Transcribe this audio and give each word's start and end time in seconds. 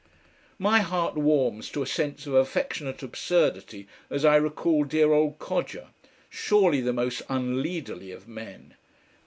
My 0.57 0.79
heart 0.79 1.13
warms 1.13 1.69
to 1.69 1.83
a 1.83 1.85
sense 1.85 2.25
of 2.25 2.33
affectionate 2.33 3.03
absurdity 3.03 3.87
as 4.09 4.25
I 4.25 4.35
recall 4.37 4.83
dear 4.83 5.13
old 5.13 5.37
Codger, 5.37 5.89
surely 6.27 6.81
the 6.81 6.91
most 6.91 7.21
"unleaderly" 7.29 8.11
of 8.11 8.27
men. 8.27 8.73